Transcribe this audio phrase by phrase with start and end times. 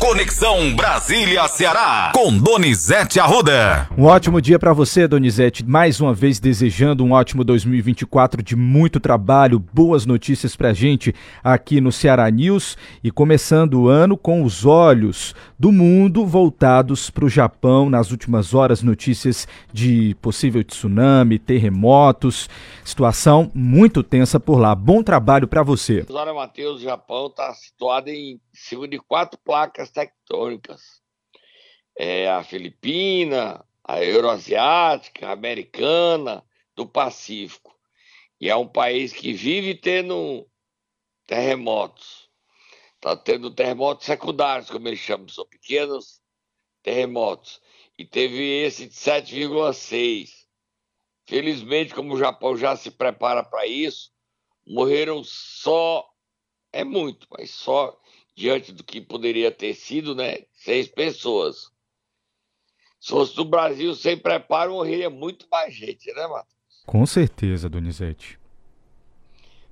[0.00, 3.86] Conexão Brasília-Ceará, com Donizete Arruda.
[3.98, 5.62] Um ótimo dia para você, Donizete.
[5.62, 11.82] Mais uma vez desejando um ótimo 2024 de muito trabalho, boas notícias pra gente aqui
[11.82, 17.28] no Ceará News e começando o ano com os olhos do mundo voltados para o
[17.28, 17.90] Japão.
[17.90, 22.48] Nas últimas horas, notícias de possível tsunami, terremotos,
[22.82, 24.74] situação muito tensa por lá.
[24.74, 26.06] Bom trabalho para você.
[26.10, 31.02] Olha, Matheus, o Japão está situado em cima de quatro placas tectônicas.
[31.98, 36.44] É a Filipina, a Euroasiática, a Americana,
[36.76, 37.74] do Pacífico.
[38.40, 40.46] E é um país que vive tendo
[41.26, 42.30] terremotos.
[42.94, 46.20] Está tendo terremotos secundários, como eles chamam, são pequenos
[46.82, 47.60] terremotos.
[47.98, 50.30] E teve esse de 7,6.
[51.26, 54.10] Felizmente, como o Japão já se prepara para isso,
[54.66, 56.08] morreram só,
[56.72, 57.98] é muito, mas só
[58.40, 60.38] diante do que poderia ter sido, né?
[60.54, 61.70] Seis pessoas.
[62.98, 66.48] Se fosse do Brasil sem preparo, morreria muito mais gente, né, Matheus?
[66.86, 68.40] Com certeza, Donizete.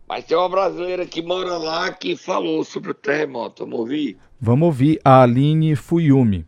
[0.07, 3.65] Mas tem uma brasileira que mora lá que falou sobre o terremoto.
[3.65, 4.19] Vamos ouvir?
[4.39, 6.47] Vamos ouvir a Aline Fuyumi.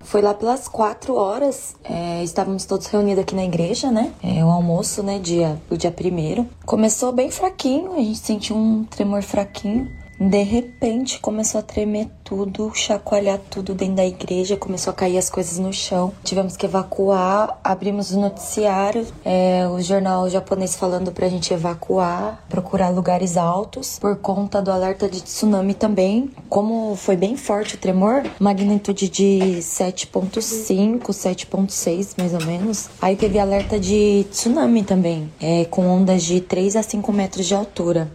[0.00, 4.14] Foi lá pelas quatro horas, é, estávamos todos reunidos aqui na igreja, né?
[4.22, 6.48] É, o almoço, né, dia, o dia primeiro.
[6.64, 10.05] Começou bem fraquinho, a gente sentiu um tremor fraquinho.
[10.18, 15.28] De repente começou a tremer tudo, chacoalhar tudo dentro da igreja, começou a cair as
[15.28, 16.12] coisas no chão.
[16.24, 22.88] Tivemos que evacuar, abrimos o noticiário, é, o jornal japonês falando pra gente evacuar, procurar
[22.88, 26.30] lugares altos, por conta do alerta de tsunami também.
[26.48, 32.88] Como foi bem forte o tremor, magnitude de 7.5, 7.6 mais ou menos.
[33.02, 37.54] Aí teve alerta de tsunami também, é, com ondas de 3 a 5 metros de
[37.54, 38.10] altura.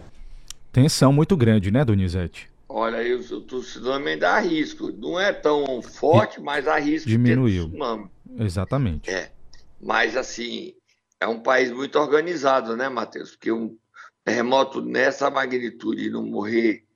[0.72, 2.50] Tensão muito grande, né, Donizete?
[2.66, 4.90] Olha, aí o tsunami dá risco.
[4.90, 7.64] Não é tão forte, mas há risco Diminuiu.
[7.64, 8.10] de tsunami.
[8.38, 9.10] Exatamente.
[9.10, 9.30] É.
[9.78, 10.72] Mas, assim,
[11.20, 13.32] é um país muito organizado, né, Matheus?
[13.32, 13.76] Porque um
[14.24, 16.86] terremoto nessa magnitude não morrer.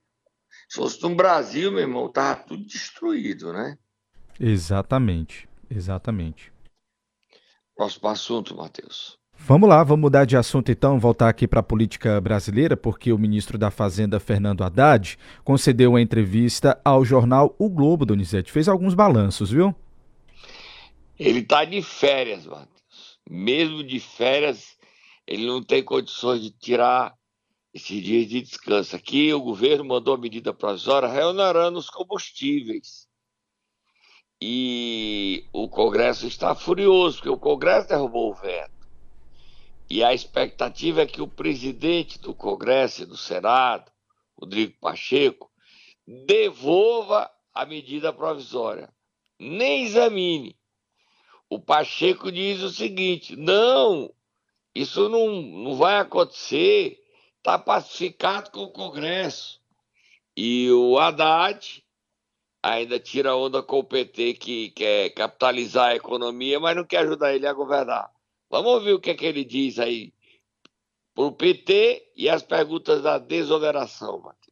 [0.67, 3.77] Se fosse no Brasil, meu irmão, tava tudo destruído, né?
[4.39, 5.47] Exatamente.
[5.69, 6.51] Exatamente.
[7.75, 9.19] Próximo assunto, Matheus.
[9.39, 13.17] Vamos lá, vamos mudar de assunto então, voltar aqui para a política brasileira, porque o
[13.17, 18.51] ministro da Fazenda, Fernando Haddad, concedeu uma entrevista ao jornal O Globo, Donizete.
[18.51, 19.73] Fez alguns balanços, viu?
[21.17, 23.19] Ele está de férias, Matheus.
[23.29, 24.75] Mesmo de férias,
[25.25, 27.15] ele não tem condições de tirar
[27.73, 28.95] esses dias de descanso.
[28.95, 33.07] Aqui o governo mandou a medida provisória reonerando os combustíveis.
[34.41, 38.76] E o Congresso está furioso, porque o Congresso derrubou o veto.
[39.89, 43.89] E a expectativa é que o presidente do Congresso e do Senado,
[44.37, 45.49] Rodrigo Pacheco,
[46.05, 48.89] devolva a medida provisória.
[49.39, 50.57] Nem examine.
[51.49, 54.13] O Pacheco diz o seguinte: não,
[54.75, 56.99] isso não, não vai acontecer,
[57.37, 59.61] está pacificado com o Congresso.
[60.35, 61.83] E o Haddad
[62.61, 67.33] ainda tira onda com o PT que quer capitalizar a economia, mas não quer ajudar
[67.33, 68.11] ele a governar.
[68.49, 70.13] Vamos ouvir o que, é que ele diz aí
[71.13, 74.47] para o PT e as perguntas da desoneração, Matheus.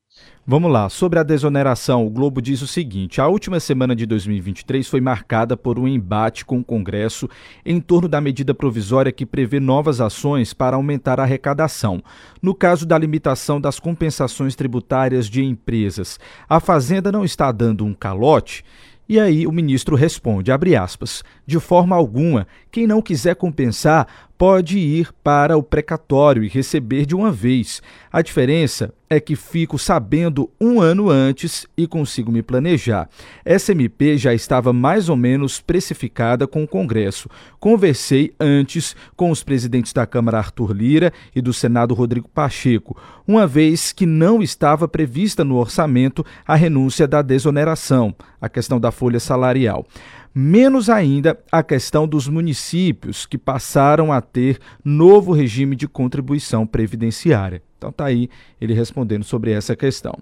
[0.48, 4.88] Vamos lá, sobre a desoneração, o Globo diz o seguinte: a última semana de 2023
[4.88, 7.28] foi marcada por um embate com o Congresso
[7.66, 12.02] em torno da medida provisória que prevê novas ações para aumentar a arrecadação.
[12.42, 17.94] No caso da limitação das compensações tributárias de empresas, a Fazenda não está dando um
[17.94, 18.64] calote?
[19.08, 24.08] E aí o ministro responde, aspas, de forma alguma, quem não quiser compensar
[24.38, 27.82] pode ir para o precatório e receber de uma vez.
[28.12, 33.08] A diferença é que fico sabendo um ano antes e consigo me planejar.
[33.44, 37.30] Essa MP já estava mais ou menos precificada com o Congresso.
[37.60, 42.98] Conversei antes com os presidentes da Câmara Arthur Lira e do Senado Rodrigo Pacheco,
[43.28, 48.92] uma vez que não estava prevista no orçamento a renúncia da desoneração, a questão da
[48.92, 49.86] folha salarial
[50.38, 57.64] menos ainda a questão dos municípios que passaram a ter novo regime de contribuição previdenciária.
[57.78, 58.30] Então tá aí
[58.60, 60.18] ele respondendo sobre essa questão.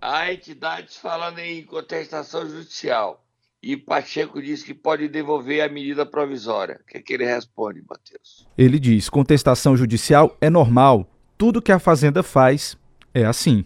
[0.00, 3.24] Há entidades falando em contestação judicial
[3.62, 6.80] e Pacheco diz que pode devolver a medida provisória.
[6.82, 8.44] O que, é que ele responde, Matheus?
[8.58, 11.08] Ele diz: contestação judicial é normal.
[11.38, 12.76] Tudo que a Fazenda faz
[13.14, 13.64] é assim.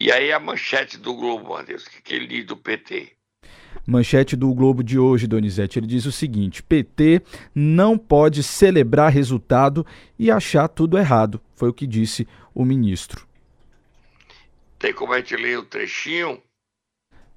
[0.00, 3.12] E aí a manchete do Globo, Matheus, o que, que ele diz do PT?
[3.84, 7.22] Manchete do Globo de hoje, Donizete, ele diz o seguinte: PT
[7.54, 9.84] não pode celebrar resultado
[10.18, 11.40] e achar tudo errado.
[11.56, 13.26] Foi o que disse o ministro.
[14.78, 16.40] Tem como a gente ler o trechinho?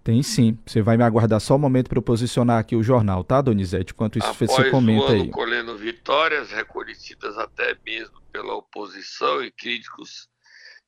[0.04, 0.58] Tem sim.
[0.66, 3.94] Você vai me aguardar só um momento para eu posicionar aqui o jornal, tá, Donizete?
[3.94, 5.30] Enquanto isso Após você comenta o ano aí.
[5.30, 10.28] colhendo vitórias reconhecidas até mesmo pela oposição e críticos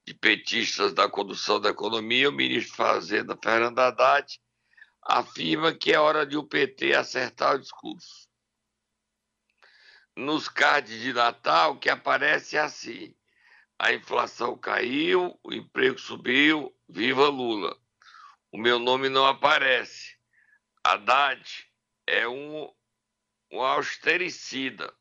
[0.05, 4.39] de petistas da condução da economia, o ministro da Fazenda, Fernando Haddad,
[5.01, 8.27] afirma que é hora de o PT acertar o discurso.
[10.15, 13.15] Nos cards de Natal, que aparece assim:
[13.79, 17.77] a inflação caiu, o emprego subiu, viva Lula.
[18.51, 20.15] O meu nome não aparece.
[20.83, 21.67] Haddad
[22.05, 22.71] é um,
[23.51, 24.93] um austericida.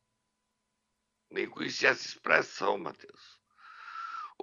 [1.29, 3.32] Nem conheci essa expressão, Matheus.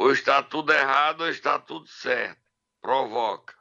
[0.00, 2.40] Ou está tudo errado ou está tudo certo.
[2.80, 3.54] Provoca.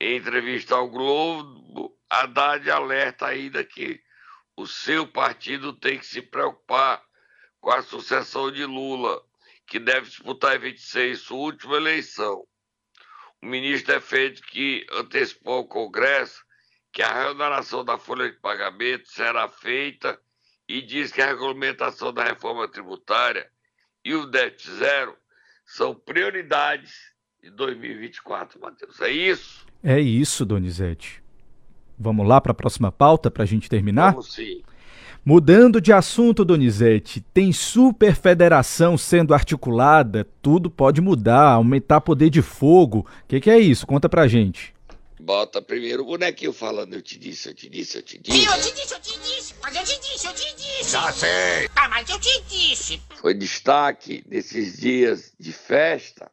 [0.00, 4.02] Em entrevista ao Globo, Haddad alerta ainda que
[4.56, 7.00] o seu partido tem que se preocupar
[7.60, 9.24] com a sucessão de Lula,
[9.64, 12.44] que deve disputar em 26 sua última eleição.
[13.40, 16.44] O ministro defende que antecipou ao Congresso
[16.92, 20.20] que a reoneração da folha de pagamento será feita
[20.66, 23.48] e diz que a regulamentação da reforma tributária
[24.04, 25.19] e o déficit zero
[25.70, 26.92] são prioridades
[27.42, 29.00] de 2024, Matheus.
[29.00, 29.66] É isso?
[29.82, 31.22] É isso, Donizete.
[31.98, 34.10] Vamos lá para a próxima pauta para a gente terminar?
[34.10, 34.62] Vamos sim.
[35.24, 43.00] Mudando de assunto, Donizete, tem superfederação sendo articulada, tudo pode mudar, aumentar poder de fogo.
[43.00, 43.86] O que, que, é isso?
[43.86, 44.74] Conta pra gente.
[45.20, 48.46] Bota primeiro o bonequinho falando, eu te disse, eu te disse, eu te disse.
[48.46, 50.90] Eu te disse, eu te disse, mas eu te disse, eu te disse.
[50.90, 51.68] Já sei.
[51.76, 53.02] Ah, mas eu te disse.
[53.16, 56.32] Foi destaque nesses dias de festa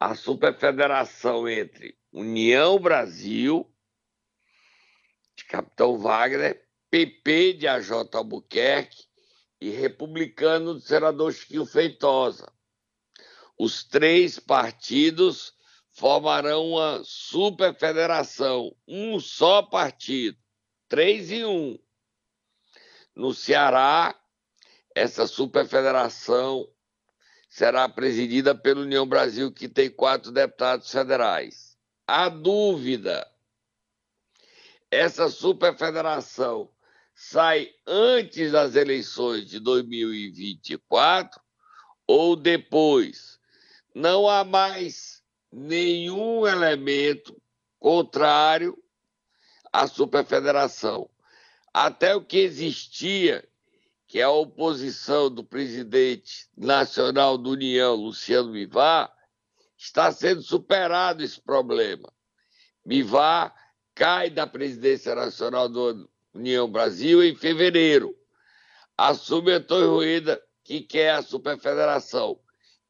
[0.00, 3.72] a superfederação entre União Brasil,
[5.36, 9.04] de Capitão Wagner, PP de AJ Albuquerque
[9.60, 12.52] e republicano do senador Chiquinho Feitosa.
[13.56, 15.54] Os três partidos
[15.96, 20.36] formarão uma superfederação, um só partido,
[20.88, 21.78] três em um.
[23.14, 24.14] No Ceará,
[24.94, 26.68] essa superfederação
[27.48, 31.78] será presidida pela União Brasil, que tem quatro deputados federais.
[32.06, 33.26] A dúvida:
[34.90, 36.70] essa superfederação
[37.14, 41.40] sai antes das eleições de 2024
[42.06, 43.40] ou depois?
[43.94, 45.15] Não há mais
[45.52, 47.40] nenhum elemento
[47.78, 48.76] contrário
[49.72, 51.08] à superfederação.
[51.72, 53.46] Até o que existia,
[54.06, 59.12] que é a oposição do presidente nacional da União, Luciano Bivar,
[59.76, 62.10] está sendo superado esse problema.
[62.84, 63.54] Bivar
[63.94, 68.14] cai da presidência nacional da União Brasil em fevereiro.
[68.96, 72.40] Assume Antônio Ruída, que quer a superfederação.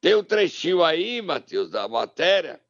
[0.06, 2.60] Tem um trechinho aí, Matheus, da matéria,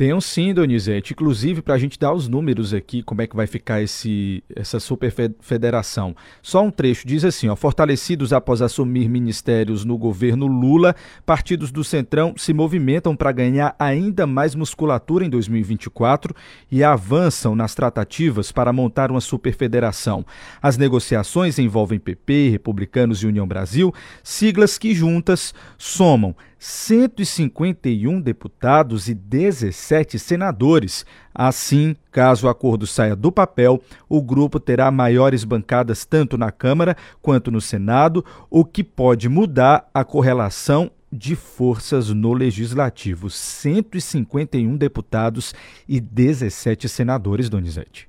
[0.00, 1.12] tem um sim, Donizete.
[1.12, 4.80] Inclusive, para a gente dar os números aqui, como é que vai ficar esse, essa
[4.80, 6.16] super federação.
[6.40, 10.96] Só um trecho diz assim: ó, fortalecidos após assumir ministérios no governo Lula,
[11.26, 16.34] partidos do Centrão se movimentam para ganhar ainda mais musculatura em 2024
[16.72, 20.24] e avançam nas tratativas para montar uma super federação.
[20.62, 23.92] As negociações envolvem PP, Republicanos e União Brasil,
[24.24, 31.06] siglas que juntas somam 151 deputados e 17 senadores.
[31.34, 36.94] Assim, caso o acordo saia do papel, o grupo terá maiores bancadas tanto na Câmara
[37.22, 43.30] quanto no Senado, o que pode mudar a correlação de forças no legislativo.
[43.30, 45.54] 151 deputados
[45.88, 48.06] e 17 senadores, Donizete.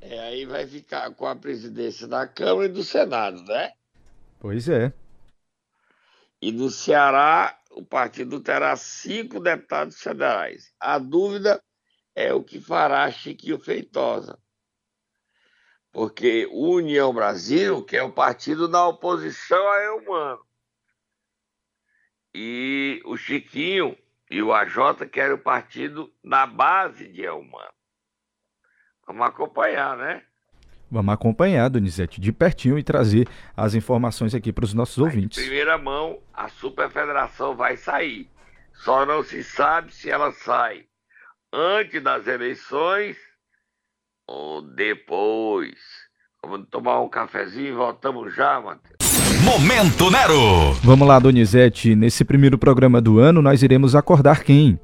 [0.00, 3.72] É, aí vai ficar com a presidência da Câmara e do Senado, né?
[4.38, 4.92] Pois é.
[6.40, 10.74] E no Ceará, o partido terá cinco deputados federais.
[10.80, 11.62] A dúvida
[12.12, 14.36] é o que fará Chiquinho Feitosa.
[15.92, 20.44] Porque União Brasil, que é o partido da oposição a Elmano,
[22.34, 23.96] e o Chiquinho
[24.28, 27.72] e o AJ querem o partido na base de Elmano.
[29.06, 30.26] Vamos acompanhar, né?
[30.90, 35.38] Vamos acompanhar, Donizete, de pertinho e trazer as informações aqui para os nossos Mas ouvintes.
[35.38, 38.28] Em primeira mão, a Superfederação vai sair.
[38.72, 40.84] Só não se sabe se ela sai
[41.52, 43.16] antes das eleições
[44.26, 45.74] ou depois.
[46.42, 48.96] Vamos tomar um cafezinho e voltamos já, Matheus.
[49.44, 50.72] Momento Nero!
[50.82, 51.94] Vamos lá, Donizete.
[51.94, 54.78] Nesse primeiro programa do ano, nós iremos acordar quem?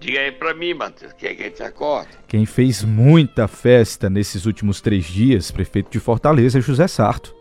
[0.00, 2.08] Diga aí pra mim, Matheus, quem é que te acorda?
[2.26, 7.36] Quem fez muita festa nesses últimos três dias, prefeito de Fortaleza, é José Sarto.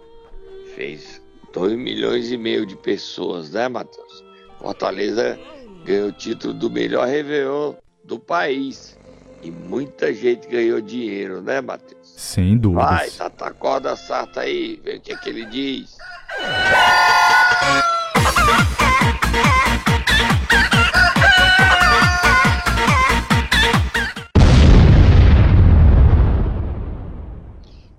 [0.76, 1.22] Fez
[1.54, 4.26] 2 milhões e meio de pessoas, né, Matheus?
[4.60, 5.40] Fortaleza
[5.86, 9.00] ganhou o título do melhor Réveillon do país.
[9.42, 12.14] E muita gente ganhou dinheiro, né, Matheus?
[12.18, 12.84] Sem dúvida.
[12.84, 15.98] Vai, Tata, acorda Sarta aí, vê o que, é que ele diz.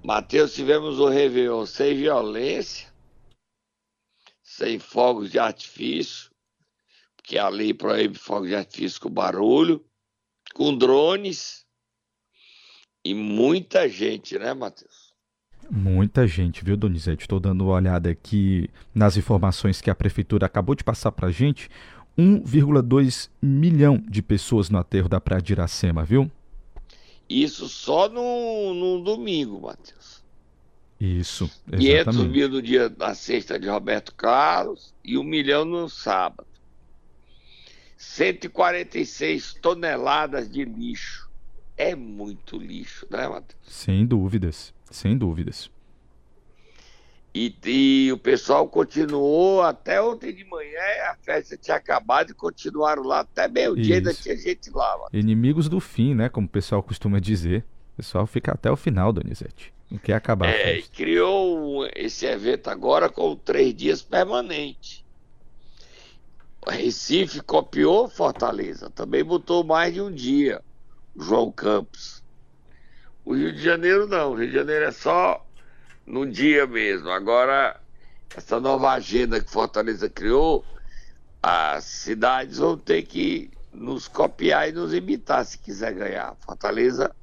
[0.03, 2.89] Matheus, tivemos o Réveillon sem violência,
[4.43, 6.31] sem fogos de artifício,
[7.17, 9.85] porque a lei proíbe fogos de artifício com barulho,
[10.55, 11.67] com drones
[13.05, 15.11] e muita gente, né, Matheus?
[15.71, 17.23] Muita gente, viu, Donizete?
[17.23, 21.69] Estou dando uma olhada aqui nas informações que a prefeitura acabou de passar para gente.
[22.19, 26.31] 1,2 milhão de pessoas no aterro da Praia de Iracema, viu?
[27.31, 30.21] Isso só no, no domingo, Matheus.
[31.01, 32.11] Isso, exatamente.
[32.11, 36.49] 500 mil no dia da sexta de Roberto Carlos e um milhão no sábado.
[37.97, 41.31] 146 toneladas de lixo.
[41.77, 43.61] É muito lixo, né, Matheus?
[43.63, 45.71] Sem dúvidas, sem dúvidas.
[47.33, 53.05] E, e, o pessoal continuou até ontem de manhã, a festa tinha acabado e continuaram
[53.05, 54.99] lá até meio-dia, ainda tinha gente lá.
[54.99, 55.11] Mano.
[55.13, 56.29] Inimigos do fim, né?
[56.29, 57.65] Como o pessoal costuma dizer.
[57.95, 59.73] O pessoal fica até o final, Donizete.
[59.89, 60.49] Não quer acabar.
[60.49, 65.05] É, criou esse evento agora com três dias permanente.
[66.67, 70.63] O Recife copiou Fortaleza, também botou mais de um dia.
[71.17, 72.23] João Campos.
[73.25, 75.47] O Rio de Janeiro não, o Rio de Janeiro é só
[76.07, 77.11] no dia mesmo.
[77.11, 77.81] Agora,
[78.37, 80.65] essa nova agenda que Fortaleza criou,
[81.43, 86.37] as cidades vão ter que nos copiar e nos imitar se quiser ganhar.
[86.41, 87.15] Fortaleza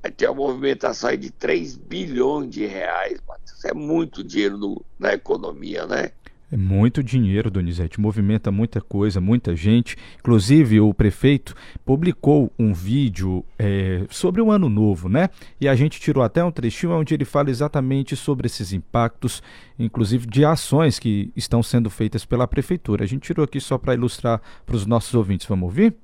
[0.00, 3.64] vai ter uma movimentação aí de 3 bilhões de reais, Matheus.
[3.64, 6.12] É muito dinheiro no, na economia, né?
[6.52, 9.96] É muito dinheiro, Donizete, movimenta muita coisa, muita gente.
[10.18, 15.30] Inclusive, o prefeito publicou um vídeo é, sobre o ano novo, né?
[15.58, 19.42] E a gente tirou até um trechinho onde ele fala exatamente sobre esses impactos,
[19.78, 23.04] inclusive de ações que estão sendo feitas pela prefeitura.
[23.04, 25.46] A gente tirou aqui só para ilustrar para os nossos ouvintes.
[25.46, 25.94] Vamos ouvir?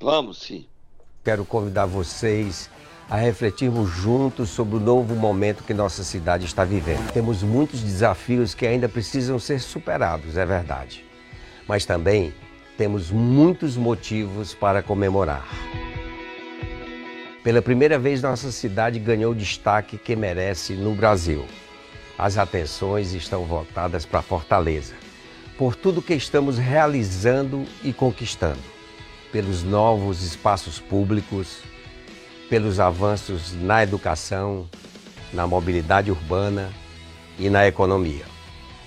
[0.00, 0.64] Vamos sim.
[1.22, 2.70] Quero convidar vocês
[3.08, 7.12] a refletirmos juntos sobre o novo momento que nossa cidade está vivendo.
[7.12, 11.04] Temos muitos desafios que ainda precisam ser superados, é verdade.
[11.68, 12.32] Mas também
[12.76, 15.46] temos muitos motivos para comemorar.
[17.42, 21.44] Pela primeira vez, nossa cidade ganhou o destaque que merece no Brasil.
[22.16, 24.94] As atenções estão voltadas para Fortaleza,
[25.58, 28.62] por tudo que estamos realizando e conquistando,
[29.30, 31.58] pelos novos espaços públicos,
[32.54, 34.68] pelos avanços na educação,
[35.32, 36.70] na mobilidade urbana
[37.36, 38.24] e na economia.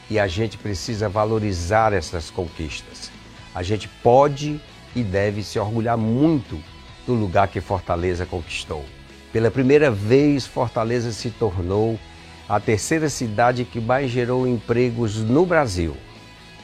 [0.09, 3.11] E a gente precisa valorizar essas conquistas.
[3.53, 4.57] A gente pode
[4.95, 6.57] e deve se orgulhar muito
[7.05, 8.85] do lugar que Fortaleza conquistou.
[9.33, 11.99] Pela primeira vez, Fortaleza se tornou
[12.47, 15.93] a terceira cidade que mais gerou empregos no Brasil.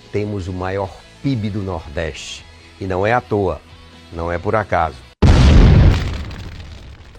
[0.10, 0.90] Temos o maior
[1.22, 2.46] PIB do Nordeste.
[2.80, 3.60] E não é à toa,
[4.14, 5.13] não é por acaso.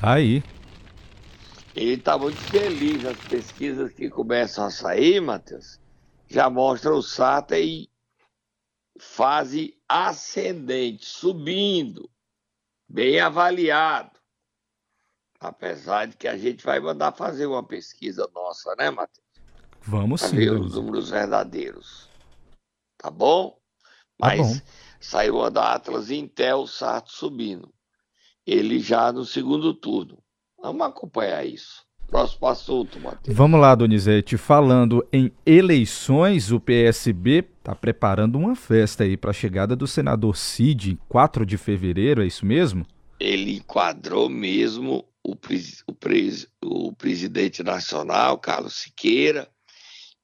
[0.06, 0.44] Aí.
[1.75, 3.06] Ele está muito feliz.
[3.06, 5.80] As pesquisas que começam a sair, Matheus,
[6.28, 7.88] já mostram o SATA em
[8.99, 12.11] fase ascendente, subindo,
[12.87, 14.20] bem avaliado.
[15.40, 19.25] Apesar de que a gente vai mandar fazer uma pesquisa nossa, né, Matheus?
[19.80, 20.37] Vamos pra sim.
[20.37, 22.11] ver os números verdadeiros.
[22.99, 23.58] Tá bom?
[24.18, 24.70] Mas tá bom.
[25.00, 27.74] saiu uma da Atlas Intel, o Sarto subindo
[28.46, 30.18] ele já no segundo turno.
[30.60, 31.84] Vamos acompanhar isso.
[32.06, 33.36] Próximo assunto, Matheus.
[33.36, 34.36] Vamos lá, Donizete.
[34.36, 40.36] Falando em eleições, o PSB está preparando uma festa aí para a chegada do senador
[40.36, 42.86] Cid em 4 de fevereiro, é isso mesmo?
[43.18, 49.48] Ele enquadrou mesmo o, pres, o, pres, o presidente nacional, Carlos Siqueira,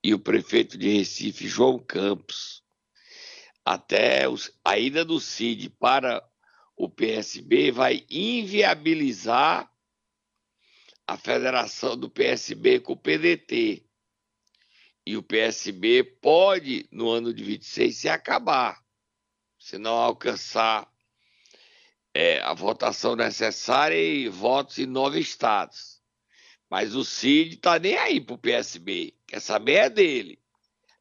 [0.02, 2.62] e o prefeito de Recife, João Campos.
[3.64, 6.22] Até os, a ida do Cid para
[6.82, 9.70] o PSB vai inviabilizar
[11.06, 13.84] a federação do PSB com o PDT.
[15.04, 18.82] E o PSB pode, no ano de 26, se acabar,
[19.58, 20.90] se não alcançar
[22.14, 26.00] é, a votação necessária e votos em nove estados.
[26.70, 30.39] Mas o Cid está nem aí para o PSB, quer saber é dele.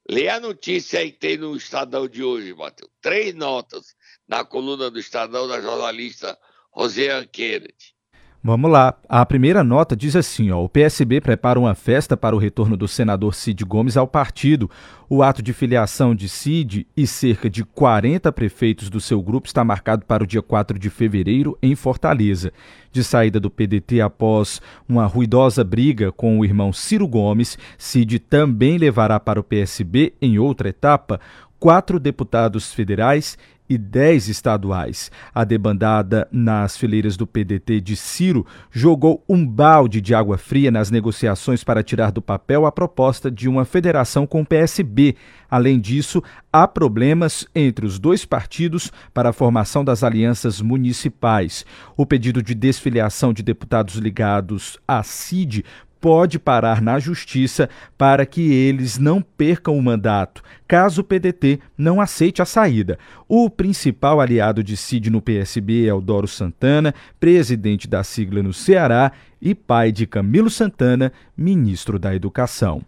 [0.10, 2.92] Lê a notícia aí que tem no Estadão de hoje, Matheus.
[3.00, 3.96] Três notas
[4.28, 6.36] na coluna do Estadão da jornalista
[6.72, 7.94] Rosiane Kennedy.
[8.41, 8.96] Vamos lá.
[9.10, 12.88] A primeira nota diz assim: ó, o PSB prepara uma festa para o retorno do
[12.88, 14.72] senador Cid Gomes ao partido.
[15.10, 19.62] O ato de filiação de Cid e cerca de 40 prefeitos do seu grupo está
[19.65, 22.53] marcado para o dia 4 de fevereiro em Fortaleza.
[22.93, 28.77] De saída do PDT após uma ruidosa briga com o irmão Ciro Gomes, Cid também
[28.77, 31.19] levará para o PSB, em outra etapa,
[31.60, 33.38] quatro deputados federais
[33.69, 35.11] e 10 estaduais.
[35.33, 40.89] A debandada nas fileiras do PDT de Ciro jogou um balde de água fria nas
[40.89, 45.15] negociações para tirar do papel a proposta de uma federação com o PSB.
[45.49, 51.65] Além disso, há problemas entre os dois partidos para a formação das alianças municipais.
[51.95, 55.63] O pedido de desfiliação de deputados ligados à CID
[56.00, 62.00] pode parar na justiça para que eles não percam o mandato, caso o PDT não
[62.00, 62.98] aceite a saída.
[63.27, 68.53] O principal aliado de Cid no PSB é o Doro Santana, presidente da sigla no
[68.53, 72.86] Ceará e pai de Camilo Santana, ministro da Educação.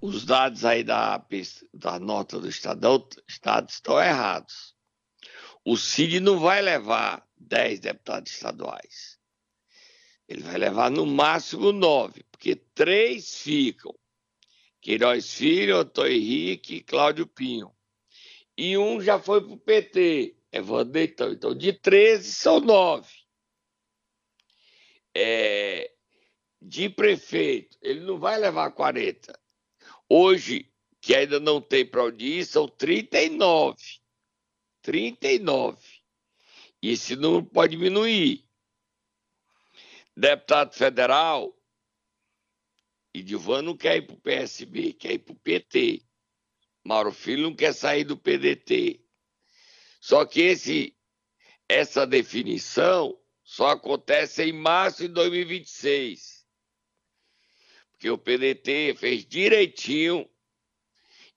[0.00, 1.20] Os dados aí da,
[1.74, 4.74] da nota do Estadão, Estado estão errados.
[5.64, 9.17] O Cid não vai levar 10 deputados estaduais
[10.28, 13.94] ele vai levar no máximo nove, porque três ficam.
[14.80, 17.74] Queiroz Filho, Antônio Henrique e Cláudio Pinho.
[18.56, 21.32] E um já foi para o PT, Evandro Deitão.
[21.32, 23.10] Então, de 13 são nove.
[25.16, 25.92] É,
[26.60, 29.38] de prefeito, ele não vai levar 40.
[30.08, 30.70] Hoje,
[31.00, 33.76] que ainda não tem para onde ir, são 39.
[34.82, 35.78] 39.
[36.82, 38.47] E esse número pode diminuir
[40.18, 41.56] deputado federal,
[43.14, 46.02] e Dilvan não quer ir para o PSB, quer ir para o PT.
[46.84, 49.00] Mauro Filho não quer sair do PDT.
[50.00, 50.96] Só que esse,
[51.68, 56.44] essa definição só acontece em março de 2026.
[57.92, 60.28] Porque o PDT fez direitinho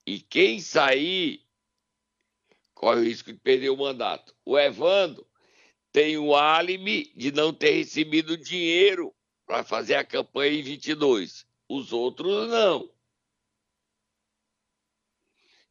[0.04, 1.46] e quem sair
[2.74, 4.36] corre o risco de perder o mandato.
[4.44, 5.26] O Evandro
[5.92, 9.14] tem o álibi de não ter recebido dinheiro
[9.46, 11.46] para fazer a campanha em 22.
[11.68, 12.90] Os outros não.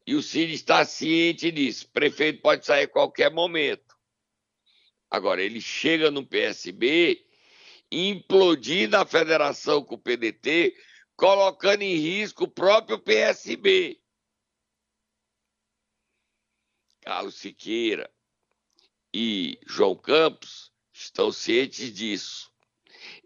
[0.06, 1.88] E o Cid está ciente disso.
[1.90, 3.96] Prefeito pode sair a qualquer momento.
[5.10, 7.26] Agora, ele chega no PSB,
[7.90, 10.74] implodir na federação com o PDT,
[11.16, 14.00] colocando em risco o próprio PSB.
[17.02, 18.10] Carlos Siqueira,
[19.12, 22.50] e João Campos estão cientes disso.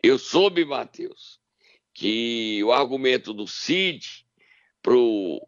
[0.02, 1.40] Eu soube, Matheus,
[1.92, 4.26] que o argumento do Cid
[4.82, 5.40] para o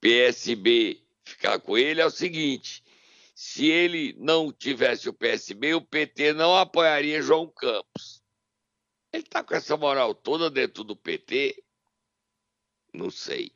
[0.00, 2.82] PSB ficar com ele é o seguinte:
[3.34, 8.22] se ele não tivesse o PSB, o PT não apoiaria João Campos.
[9.12, 11.62] Ele está com essa moral toda dentro do PT?
[12.92, 13.52] Não sei.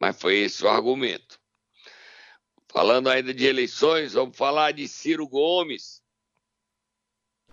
[0.00, 1.37] Mas foi esse o argumento.
[2.78, 6.00] Falando ainda de eleições, vamos falar de Ciro Gomes.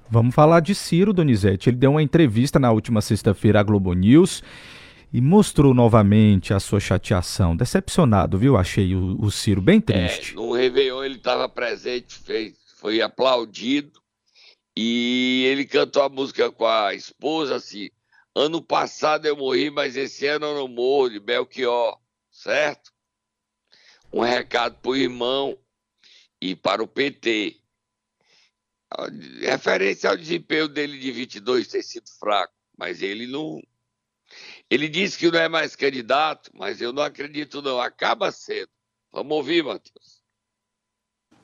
[0.08, 1.68] Vamos falar de Ciro, Donizete.
[1.68, 4.44] Ele deu uma entrevista na última sexta-feira à Globo News
[5.12, 7.58] e mostrou novamente a sua chateação.
[7.58, 8.56] Decepcionado, viu?
[8.56, 10.34] Achei o, o Ciro bem é, triste.
[10.34, 14.00] É, no Réveillon ele estava presente, fez, foi aplaudido
[14.78, 17.90] e ele cantou a música com a esposa assim.
[18.36, 21.98] Ano passado eu morri, mas esse ano eu não morro, de Belchior,
[22.30, 22.94] certo?
[24.12, 25.58] Um recado para o irmão
[26.41, 27.58] e para o PT.
[29.41, 33.62] Referência ao desempenho dele de 22 ter sido fraco, mas ele não.
[34.70, 37.80] Ele disse que não é mais candidato, mas eu não acredito, não.
[37.80, 38.70] Acaba sendo.
[39.12, 40.22] Vamos ouvir, Matheus.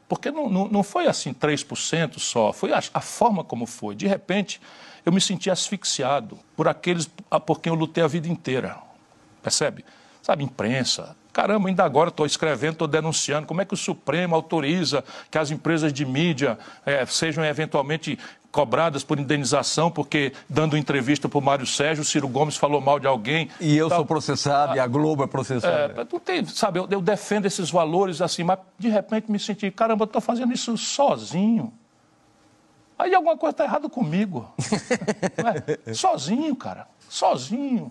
[0.08, 3.96] Porque não, não, não foi assim 3% só, foi a, a forma como foi.
[3.96, 4.60] De repente,
[5.06, 7.10] eu me senti asfixiado por aqueles
[7.46, 8.78] por quem eu lutei a vida inteira.
[9.42, 9.86] Percebe?
[10.22, 13.48] Sabe, imprensa, Caramba, ainda agora estou escrevendo, estou denunciando.
[13.48, 18.20] Como é que o Supremo autoriza que as empresas de mídia é, sejam eventualmente
[18.52, 23.00] cobradas por indenização, porque dando entrevista para o Mário Sérgio, o Ciro Gomes falou mal
[23.00, 23.50] de alguém.
[23.62, 24.00] E eu tal.
[24.00, 26.02] sou processado, ah, e a Globo é processada.
[26.02, 30.04] É, tem, sabe, eu, eu, defendo esses valores assim, mas de repente me senti, caramba,
[30.04, 31.72] estou fazendo isso sozinho.
[33.00, 34.54] Aí alguma coisa está errada comigo.
[35.88, 35.94] é?
[35.94, 37.90] Sozinho, cara, sozinho.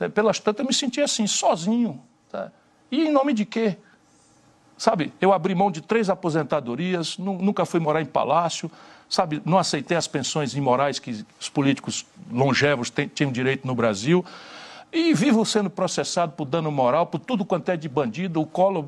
[0.00, 2.02] É, pelas tantas eu me senti assim, sozinho.
[2.28, 2.50] Tá?
[2.92, 3.78] E em nome de quê?
[4.76, 8.70] Sabe, eu abri mão de três aposentadorias, nunca fui morar em palácio,
[9.08, 14.22] sabe, não aceitei as pensões imorais que os políticos longevos tinham direito no Brasil.
[14.92, 18.42] E vivo sendo processado por dano moral, por tudo quanto é de bandido.
[18.42, 18.84] O Collor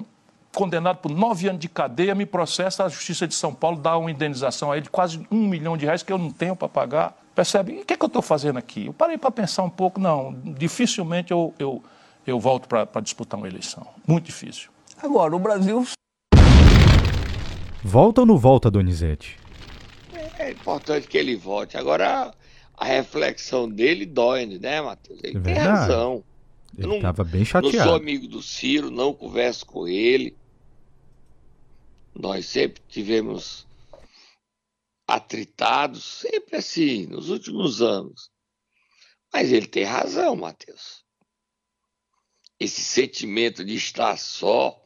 [0.55, 4.11] condenado por nove anos de cadeia, me processa, a Justiça de São Paulo dá uma
[4.11, 7.17] indenização a ele de quase um milhão de reais que eu não tenho para pagar.
[7.35, 7.73] Percebe?
[7.73, 8.87] E o que, é que eu estou fazendo aqui?
[8.87, 11.83] Eu parei para pensar um pouco, não, dificilmente eu, eu,
[12.27, 13.87] eu volto para disputar uma eleição.
[14.07, 14.71] Muito difícil.
[15.03, 15.85] Agora, o Brasil.
[17.83, 19.39] Volta ou não volta, Donizete?
[20.39, 21.77] É importante que ele volte.
[21.77, 22.35] Agora,
[22.77, 25.21] a reflexão dele dói, né, Matheus?
[25.23, 26.25] Ele É tem razão.
[26.77, 27.95] Eu Ele estava bem Não sou chateado.
[27.95, 30.37] amigo do Ciro, não converso com ele.
[32.15, 33.67] Nós sempre tivemos
[35.07, 38.31] atritados, sempre assim, nos últimos anos.
[39.33, 41.04] Mas ele tem razão, Matheus.
[42.65, 44.83] Esse sentimento de estar só,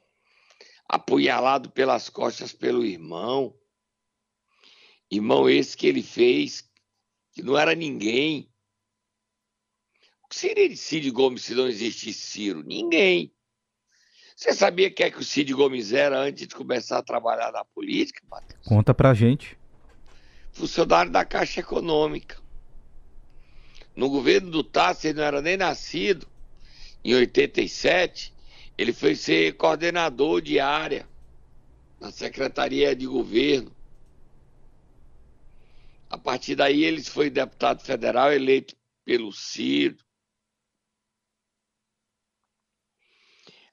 [0.88, 3.56] apunhalado pelas costas pelo irmão.
[5.08, 6.68] Irmão esse que ele fez,
[7.32, 8.52] que não era ninguém.
[10.24, 12.64] O que seria de Cid Gomes se não existisse Ciro?
[12.64, 13.32] Ninguém.
[14.34, 17.64] Você sabia que é que o Cid Gomes era antes de começar a trabalhar na
[17.64, 18.66] política, Matheus?
[18.66, 19.56] Conta pra gente.
[20.50, 22.42] Funcionário da Caixa Econômica.
[23.94, 26.26] No governo do Tassi, ele não era nem nascido.
[27.04, 28.34] Em 87,
[28.76, 31.08] ele foi ser coordenador de área
[32.00, 33.74] na Secretaria de Governo.
[36.10, 39.98] A partir daí, ele foi deputado federal eleito pelo Ciro.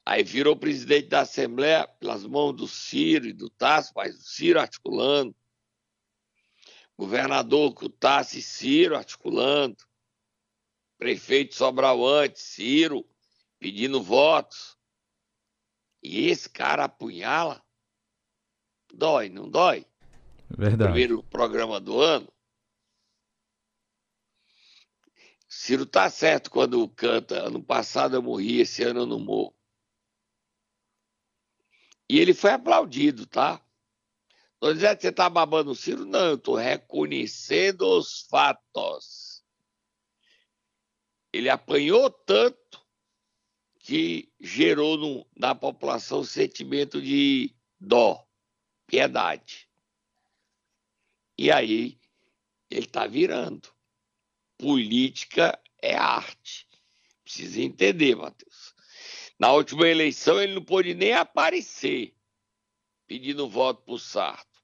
[0.05, 4.59] Aí virou presidente da Assembleia pelas mãos do Ciro e do Tasso, mas o Ciro
[4.59, 5.35] articulando.
[6.97, 9.77] Governador com o Tasso e Ciro articulando.
[10.97, 13.05] Prefeito Sobral antes, Ciro
[13.60, 14.78] pedindo votos.
[16.02, 17.63] E esse cara apunhala.
[18.94, 19.86] Dói, não dói?
[20.50, 20.91] Verdade.
[20.91, 22.32] Primeiro programa do ano.
[25.48, 27.48] Ciro tá certo quando canta.
[27.48, 29.56] Ano passado eu morri, esse ano eu não morro.
[32.10, 33.65] E ele foi aplaudido, tá?
[34.62, 39.44] Não dizendo que você tá babando o Ciro, não, eu tô reconhecendo os fatos.
[41.34, 42.85] Ele apanhou tanto
[43.86, 48.28] que gerou no- na população sentimento de dó,
[48.88, 49.69] piedade.
[51.38, 52.00] E aí
[52.67, 53.71] ele tá virando.
[54.58, 56.67] Política é arte.
[57.24, 58.74] Precisa entender, Matheus.
[59.38, 62.15] Na última eleição ele não pôde nem aparecer
[63.06, 64.63] pedindo voto pro Sarto.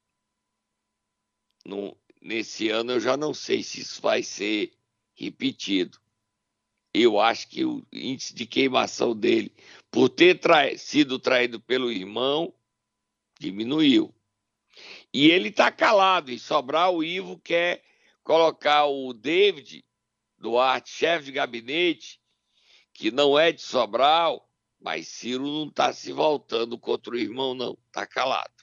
[1.64, 4.76] No- nesse ano eu já não sei se isso vai ser
[5.14, 6.01] repetido.
[6.94, 9.54] Eu acho que o índice de queimação dele,
[9.90, 10.40] por ter
[10.78, 12.54] sido traído pelo irmão,
[13.40, 14.14] diminuiu.
[15.14, 16.32] E ele está calado.
[16.32, 17.84] Em Sobral, o Ivo quer
[18.24, 19.86] colocar o David
[20.38, 22.20] Duarte, chefe de gabinete,
[22.94, 24.50] que não é de Sobral,
[24.80, 27.78] mas Ciro não está se voltando contra o irmão, não.
[27.88, 28.61] Está calado.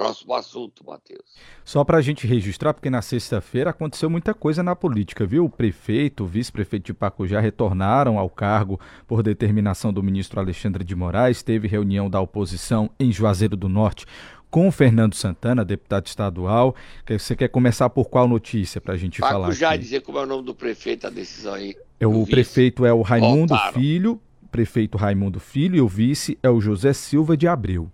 [0.00, 1.20] Próximo assunto, Matheus.
[1.62, 5.44] Só para a gente registrar, porque na sexta-feira aconteceu muita coisa na política, viu?
[5.44, 10.96] O prefeito, o vice-prefeito de Pacujá retornaram ao cargo por determinação do ministro Alexandre de
[10.96, 11.42] Moraes.
[11.42, 14.06] Teve reunião da oposição em Juazeiro do Norte
[14.50, 16.74] com o Fernando Santana, deputado estadual.
[17.06, 20.26] Você quer começar por qual notícia para a gente falar Pacujá, dizer como é o
[20.26, 21.76] nome do prefeito, a decisão aí.
[22.00, 22.30] É, o vice.
[22.30, 23.74] prefeito é o Raimundo Voltaram.
[23.74, 27.92] Filho, prefeito Raimundo Filho, e o vice é o José Silva de Abreu.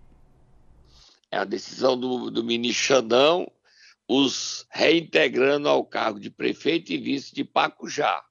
[1.31, 3.51] É a decisão do, do ministro Xandão,
[4.09, 8.23] os reintegrando ao cargo de prefeito e vice de Pacujá.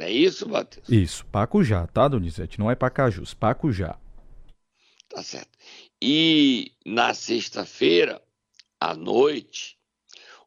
[0.00, 0.88] É isso, Matheus?
[0.88, 2.58] Isso, Pacujá, tá, Donizete?
[2.58, 3.98] Não é Pacajus, Pacujá.
[5.08, 5.50] Tá certo.
[6.00, 8.22] E na sexta-feira,
[8.80, 9.78] à noite,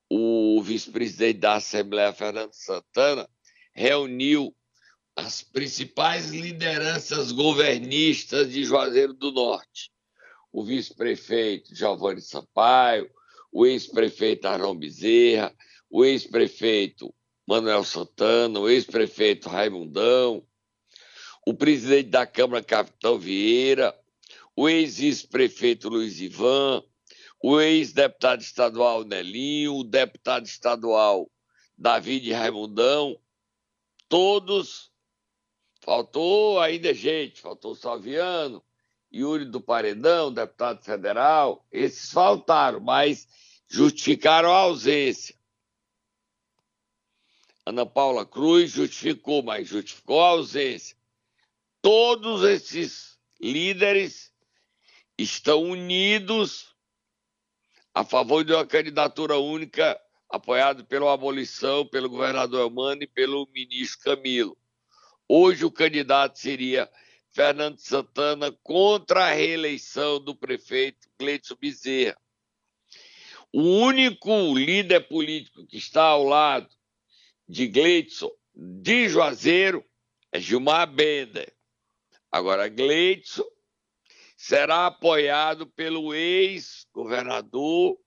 [0.09, 3.29] o vice-presidente da Assembleia, Fernando Santana,
[3.73, 4.55] reuniu
[5.15, 9.91] as principais lideranças governistas de Juazeiro do Norte.
[10.55, 13.11] O vice-prefeito Giovanni Sampaio,
[13.51, 15.53] o ex-prefeito Arão Bezerra,
[15.89, 17.13] o ex-prefeito
[17.45, 20.47] Manuel Santana, o ex-prefeito Raimundão,
[21.45, 23.93] o presidente da Câmara, Capitão Vieira,
[24.55, 26.81] o ex-vice-prefeito Luiz Ivan,
[27.43, 31.29] o ex-deputado estadual Nelinho, o deputado estadual
[31.77, 33.19] David Raimundão,
[34.07, 34.89] todos.
[35.81, 38.64] Faltou ainda gente, faltou o Salviano,
[39.15, 43.25] Yuri do Paredão, deputado federal, esses faltaram, mas
[43.65, 45.33] justificaram a ausência.
[47.65, 50.97] Ana Paula Cruz justificou, mas justificou a ausência.
[51.81, 54.33] Todos esses líderes
[55.17, 56.75] estão unidos
[57.93, 59.99] a favor de uma candidatura única
[60.29, 64.57] apoiada pela abolição, pelo governador Elmano e pelo ministro Camilo.
[65.27, 66.91] Hoje o candidato seria
[67.35, 72.17] Fernando Santana contra a reeleição do prefeito Gleidson Bezerra.
[73.51, 76.69] O único líder político que está ao lado
[77.45, 79.83] de Gleidson, de Juazeiro,
[80.31, 81.53] é Gilmar Bender.
[82.31, 83.43] Agora, Gleidson
[84.37, 87.99] será apoiado pelo ex-governador,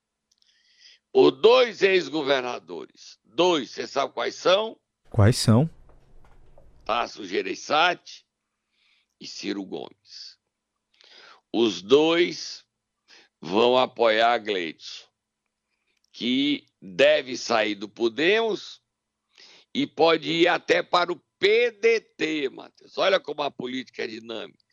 [1.12, 3.18] por dois ex-governadores.
[3.22, 4.80] Dois, você sabe quais são?
[5.10, 5.68] Quais são?
[6.86, 8.26] Tasso Gereissati
[9.20, 10.38] e Ciro Gomes.
[11.52, 12.64] Os dois
[13.40, 15.06] vão apoiar Gleidson,
[16.12, 18.82] que deve sair do Podemos
[19.74, 22.98] e pode ir até para o PDT, Matheus.
[22.98, 24.64] Olha como a política é dinâmica.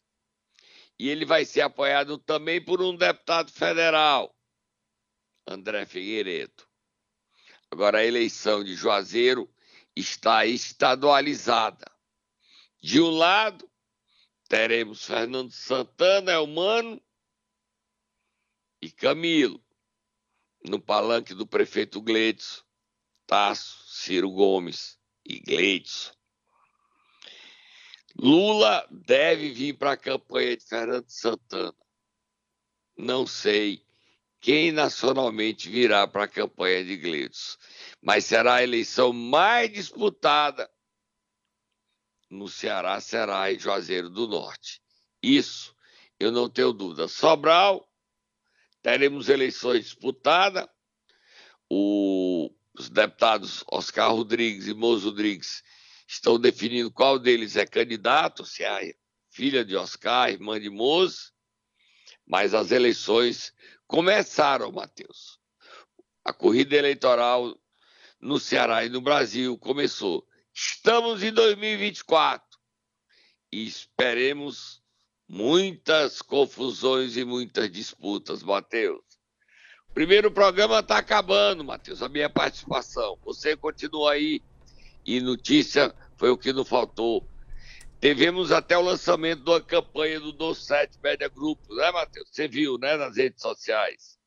[0.97, 4.35] E ele vai ser apoiado também por um deputado federal,
[5.45, 6.63] André Figueiredo.
[7.69, 9.49] Agora, a eleição de Juazeiro
[9.95, 11.85] está estadualizada.
[12.81, 13.69] De um lado,
[14.47, 17.01] teremos Fernando Santana, Elmano
[18.81, 19.63] e Camilo,
[20.63, 22.63] no palanque do prefeito Gleidson,
[23.25, 26.13] Tasso, Ciro Gomes e Gleidson.
[28.17, 31.75] Lula deve vir para a campanha de Fernando Santana.
[32.97, 33.85] Não sei
[34.39, 37.57] quem nacionalmente virá para a campanha de Gleidson,
[38.01, 40.69] mas será a eleição mais disputada
[42.35, 44.81] no Ceará será em Juazeiro do Norte.
[45.23, 45.75] Isso
[46.19, 47.07] eu não tenho dúvida.
[47.07, 47.89] Sobral,
[48.81, 50.67] teremos eleições disputadas.
[51.69, 55.63] O, os deputados Oscar Rodrigues e Mozo Rodrigues
[56.07, 58.95] estão definindo qual deles é candidato, se é a
[59.31, 61.33] filha de Oscar, irmã de Mozo.
[62.27, 63.53] Mas as eleições
[63.87, 65.39] começaram, Matheus.
[66.23, 67.59] A corrida eleitoral
[68.19, 70.27] no Ceará e no Brasil começou.
[70.57, 72.41] Estamos em 2024
[73.51, 74.81] e esperemos
[75.27, 79.03] muitas confusões e muitas disputas, Matheus.
[79.89, 83.19] O primeiro programa está acabando, Matheus, a minha participação.
[83.25, 84.41] Você continua aí
[85.05, 87.27] e notícia foi o que não faltou.
[87.99, 92.29] Tivemos até o lançamento de uma campanha do Do 7 Média Grupo, né, Matheus?
[92.31, 94.17] Você viu, né, nas redes sociais.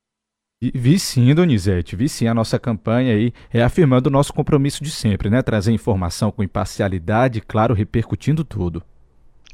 [0.61, 5.31] Vi sim, Donizete, vi sim a nossa campanha aí, reafirmando o nosso compromisso de sempre,
[5.31, 5.41] né?
[5.41, 8.83] Trazer informação com imparcialidade, claro, repercutindo tudo.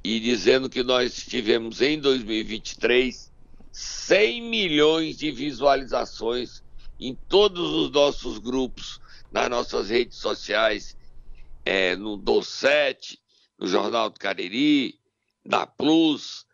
[0.02, 3.30] E dizendo que nós tivemos em 2023
[3.70, 6.62] 100 milhões de visualizações
[6.98, 8.98] em todos os nossos grupos,
[9.30, 10.96] nas nossas redes sociais,
[11.66, 13.18] é, no Do7,
[13.58, 14.98] no Jornal do Cariri,
[15.44, 16.46] na Plus,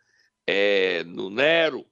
[0.45, 1.85] é, no Nero,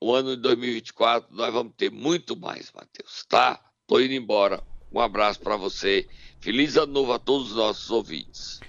[0.00, 3.60] o ano de 2024 nós vamos ter muito mais, Matheus, tá?
[3.86, 4.62] Tô indo embora.
[4.92, 6.08] Um abraço para você.
[6.40, 8.60] Feliz ano novo a todos os nossos ouvintes.